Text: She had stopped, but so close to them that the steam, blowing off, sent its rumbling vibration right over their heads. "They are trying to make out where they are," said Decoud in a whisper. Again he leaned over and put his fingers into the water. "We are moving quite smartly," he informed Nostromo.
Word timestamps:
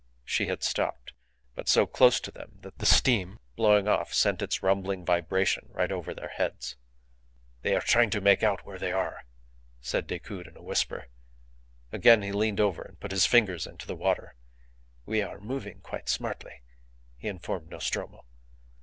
She 0.25 0.47
had 0.47 0.63
stopped, 0.63 1.13
but 1.53 1.69
so 1.69 1.85
close 1.85 2.19
to 2.21 2.31
them 2.31 2.57
that 2.61 2.79
the 2.79 2.87
steam, 2.87 3.37
blowing 3.55 3.87
off, 3.87 4.15
sent 4.15 4.41
its 4.41 4.63
rumbling 4.63 5.05
vibration 5.05 5.67
right 5.71 5.91
over 5.91 6.11
their 6.15 6.29
heads. 6.29 6.75
"They 7.61 7.75
are 7.75 7.81
trying 7.81 8.09
to 8.09 8.19
make 8.19 8.41
out 8.41 8.65
where 8.65 8.79
they 8.79 8.91
are," 8.91 9.25
said 9.79 10.07
Decoud 10.07 10.47
in 10.47 10.57
a 10.57 10.63
whisper. 10.63 11.07
Again 11.91 12.23
he 12.23 12.31
leaned 12.31 12.59
over 12.59 12.81
and 12.81 12.99
put 12.99 13.11
his 13.11 13.27
fingers 13.27 13.67
into 13.67 13.85
the 13.85 13.95
water. 13.95 14.33
"We 15.05 15.21
are 15.21 15.39
moving 15.39 15.81
quite 15.81 16.09
smartly," 16.09 16.63
he 17.15 17.27
informed 17.27 17.69
Nostromo. 17.69 18.25